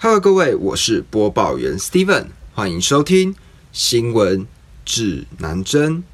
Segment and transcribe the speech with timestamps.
[0.00, 3.34] Hello，各位，我是播报员 Steven，欢迎收听
[3.72, 4.46] 新闻
[4.84, 6.04] 指南针。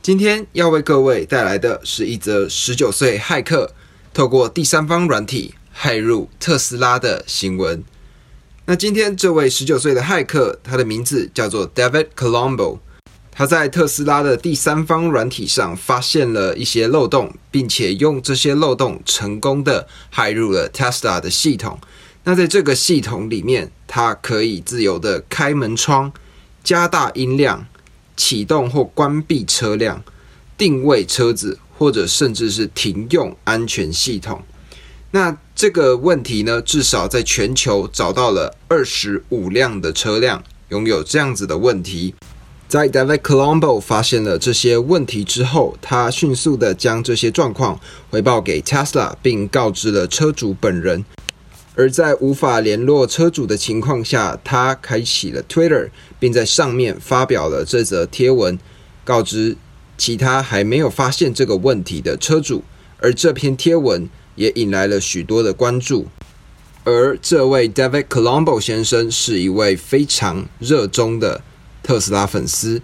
[0.00, 3.74] 今天要为各位带来的是一则十九岁骇客
[4.14, 7.84] 透过第三方软体骇入特斯拉的新闻。
[8.64, 12.78] 那今天这位十九岁的骇客，他的名字叫做 David Colombo，
[13.30, 21.78] 他在特斯拉的第三方软体上发现了一些漏洞，并且用这些漏洞成功的骇入了 Tesla 的系统。
[22.24, 26.12] 那在这个系统里面，它可以自由的开门窗、
[26.62, 27.66] 加大音量、
[28.16, 30.02] 启动或关闭车辆、
[30.58, 34.42] 定位车子，或者甚至是停用安全系统。
[35.12, 42.14] 那这个问题呢，至少在全球找到了二十五辆的车辆拥有这样子的问题。
[42.68, 51.04] 在 David Colombo 发现了这些问题之后，他迅速的将这些状况回报给 Tesla，并告知了车主本人。
[51.80, 55.88] 而在无法联络车主的情况下，他开启了 Twitter，
[56.18, 58.58] 并在上面发表了这则贴文，
[59.02, 59.56] 告知
[59.96, 62.62] 其他还没有发现这个问题的车主。
[62.98, 66.06] 而这篇贴文也引来了许多的关注。
[66.84, 71.40] 而这位 David Colombo 先生是一位非常热衷的
[71.82, 72.82] 特斯拉粉丝。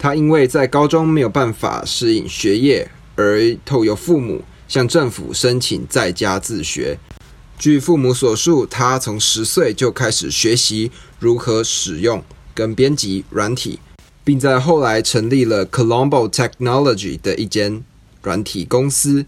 [0.00, 6.98] 他因为在高中没有办法适应学业，而透由父母向政府申请在家自学。
[7.60, 13.78] 据父母所述，他从十岁就开始学习如何使用跟编辑软体，
[14.24, 17.84] 并在后来成立了 Colombo Technology 的一间
[18.22, 19.26] 软体公司。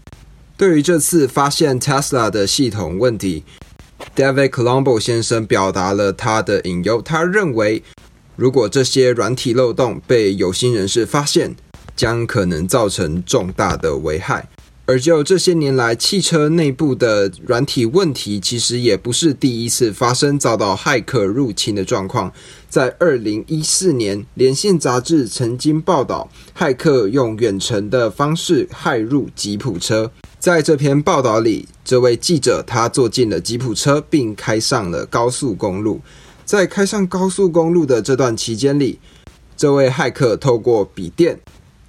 [0.57, 3.43] 对于这次发现 Tesla 的系统问题
[4.15, 6.99] ，David Colombo 先生表达了他的隐忧。
[7.03, 7.83] 他认为，
[8.35, 11.55] 如果这些软体漏洞被有心人士发现，
[11.95, 14.49] 将可能造成重大的危害。
[14.85, 22.29] 而就这些年来，汽车内部的软体问题，其实也不是第一次发生遭到骇客入侵的状况。
[22.67, 30.11] 在二零一四年，《连线》杂志曾经报道，骇客用远程的方式骇入吉普车。
[30.37, 36.01] 在这篇报道里，这位记者他坐进了吉普车，并开上了高速公路。
[36.43, 38.99] 在开上高速公路的这段期间里，
[39.55, 41.39] 这位骇客透过笔电。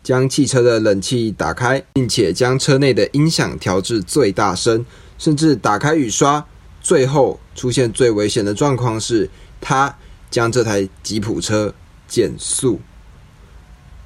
[0.05, 4.85] 将汽车的冷气打开，并且将车内的音响调至最大声，
[5.17, 6.45] 甚至打开雨刷。
[6.83, 9.31] 最后出现最危险的状况是，
[9.63, 9.97] 他
[10.31, 11.75] 将这台吉普车
[12.07, 12.79] 减速。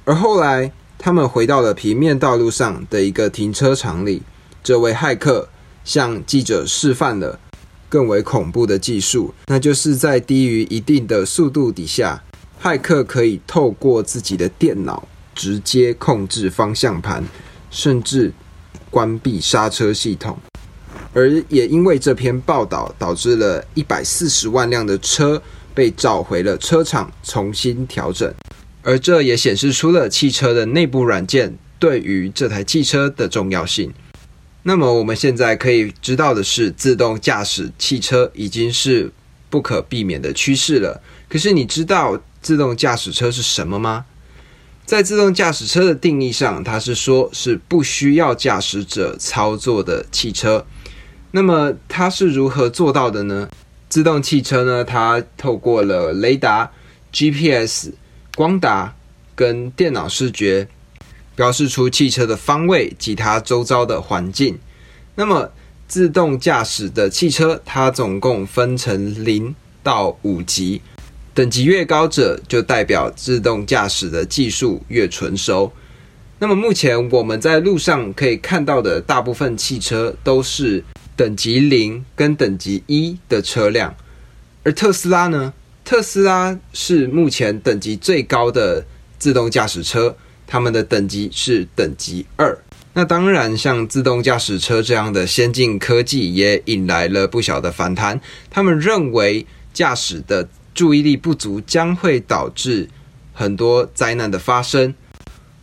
[0.05, 4.23] 而后来，他们回到了平面道路上的一个停车场里。
[4.63, 5.49] 这位骇客
[5.83, 7.37] 向记者示范了
[7.89, 12.23] 更为恐怖的技术，那就是在低于一定的速度底下，
[12.61, 15.05] 骇客可以透过自己的电脑。
[15.39, 17.23] 直接控制方向盘，
[17.71, 18.29] 甚至
[18.89, 20.37] 关闭刹车系统，
[21.13, 25.41] 而也因为这篇报道，导致了一百四十万辆的车
[25.73, 28.33] 被召回了车厂重新调整，
[28.83, 33.93] 而这也显示出了汽车的内部软件对于这台汽车的重要性。
[34.63, 39.09] 那么我们现在可以知道的是，自动驾驶汽车已经是
[39.49, 41.01] 不可避免的趋势了。
[41.29, 44.05] 可是你知道自动驾驶车是什么吗？
[44.89, 50.65] 在自动驾驶车的定义上，它是说是不需要驾驶者操作的汽车。
[51.29, 53.47] 那么它是如何做到的呢？
[53.87, 54.83] 自动汽车呢？
[54.83, 56.71] 它透过了雷达、
[57.13, 57.91] GPS、
[58.35, 58.95] 光达
[59.35, 60.67] 跟电脑视觉，
[61.35, 64.57] 标示出汽车的方位及它周遭的环境。
[65.13, 65.51] 那么
[65.87, 70.81] 自动驾驶的汽车，它总共分成零到五级。
[71.33, 75.71] 等级越高者，就代表自动驾驶的技术越纯熟。
[76.39, 80.83] 那么目前我们在路上可以看到的大部分汽车都是
[81.15, 83.93] 等级零跟等级一的车辆，
[84.63, 85.53] 而特斯拉呢？
[85.83, 88.85] 特斯拉是目前等级最高的
[89.17, 90.15] 自动驾驶车，
[90.45, 92.57] 他们的等级是等级二。
[92.93, 98.19] 那当然，像自动驾驶车这样的先进科技也引来了不小的反弹。
[98.49, 102.87] 他们认为驾驶的注意力不足将会导致
[103.33, 104.93] 很多灾难的发生。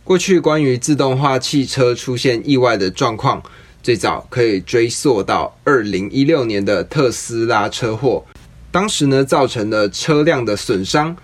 [0.03, 3.43] 过去关于自动化汽车出现意外的状况，
[3.83, 8.25] 最早可以追溯到二零一六年的特斯拉车祸。
[8.71, 11.15] 当时呢，造成了车辆的损伤，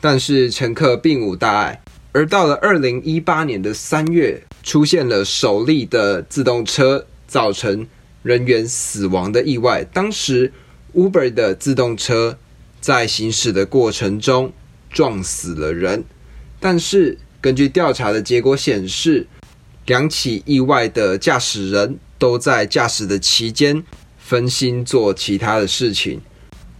[0.00, 1.82] 但是乘客并无大碍。
[2.12, 7.86] 而到了二零一八年的三月，出现了首例的自动车造成
[8.22, 9.82] 人员死亡的意外。
[9.92, 10.52] 当时
[10.94, 12.38] Uber 的自动车。
[12.80, 14.52] 在行驶的过程中
[14.90, 16.04] 撞死了人，
[16.60, 19.26] 但是根据调查的结果显示，
[19.86, 23.82] 两起意外的驾驶人都在驾驶的期间
[24.18, 26.20] 分心做其他的事情，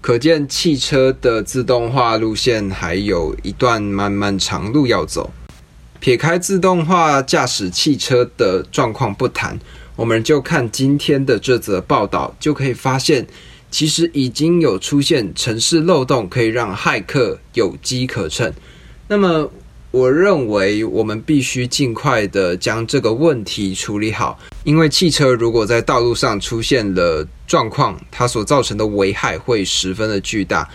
[0.01, 5.33] 可见汽车的自动化路线还有一段漫漫长路要走。
[6.01, 9.59] 撇开自动化驾驶汽车的状况不谈，
[9.97, 13.27] 我们就看今天的这则报道，就可以发现，
[13.71, 18.53] 其实已经有出现城市漏洞，可以让骇客有机可乘。
[19.09, 19.51] 那么，
[19.91, 30.69] 我认为我们必须尽快的将这个问题处理好，因为汽车如果在道路上出现了状况，它所造成的危害会十分的巨大。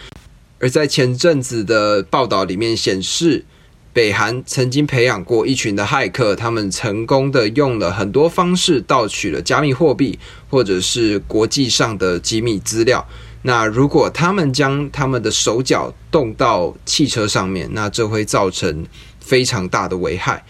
[0.59, 3.45] 而在前阵子的报道里面显示。
[3.93, 10.17] 北韩曾经培养过一群的骇客，他们成功的用了很多方式盗取了加密货币，
[10.49, 13.07] 或者是国际上的机密资料。
[13.43, 18.83] 那如果他们将他们的手脚动到汽车上面，那这会造成
[19.19, 20.43] 非常大的危害。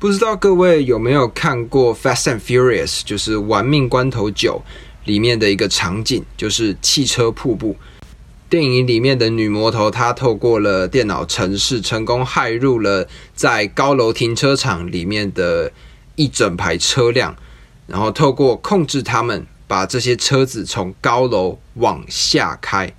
[0.00, 4.60] 不知道各位有没有看过《Fast and Furious》，就是《玩命关头九》
[5.08, 7.76] 里面的一个场景，就是汽车瀑布。
[8.50, 15.70] 电影里面的女魔头，她透过了电脑程式，成功害入了在高楼停车场里面的
[16.16, 17.36] 一整排车辆，
[17.86, 22.90] 然后透过控制他们，把这些车子从高楼往下开。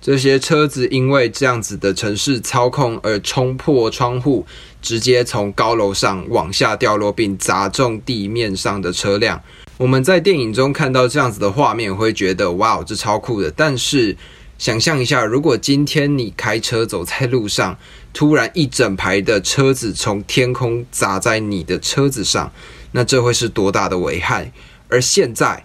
[0.00, 4.46] 这些车子因为这样子的城市操控而冲破窗户，
[4.80, 9.42] 直接从高楼上往下掉落，并砸中地面上的车辆。
[9.78, 13.50] 我们在电影中看到这样子的画面，会觉得哇，这超酷的。
[13.50, 14.16] 但是
[14.58, 17.78] 想象一下，如果今天你开车走在路上，
[18.12, 22.52] 突然一整排的车子从天空砸在你的车子上，
[22.90, 24.52] 那这会是多大的危害？
[24.88, 25.62] 而现在，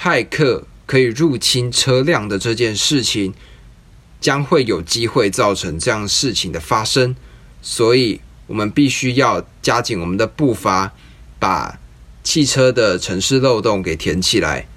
[0.00, 3.34] 骇客可以入侵车辆的这件事情，
[4.20, 7.16] 将会有机会造成这样事情的发生，
[7.60, 10.92] 所以我们必须要加紧我们的步伐，
[11.40, 11.80] 把
[12.22, 14.68] 汽车的城市漏洞给填起来，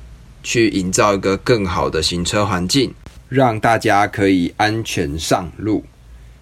[0.42, 2.96] 去营造一个更好的行车环境。
[3.30, 5.86] 让大家可以安全上路。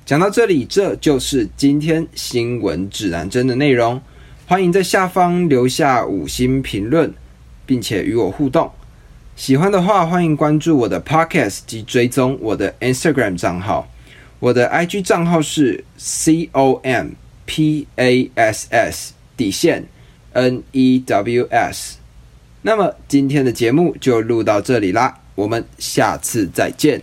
[0.06, 4.01] 讲到这里，这就是今天新闻指南针的内容。
[4.45, 7.13] 欢迎在下方留下五星评论，
[7.66, 8.72] 并且与我互动。
[9.36, 13.88] 喜欢的话，欢迎关注我的 Podcast 及追踪我的 Instagram 账号。
[14.39, 17.10] 我的 IG 账号是 C O M
[17.45, 19.86] P A S S 底线
[20.31, 21.98] N E W S。
[22.62, 25.19] 那么今天的节目就录到这里啦。
[25.38, 27.00] 我们下次再见。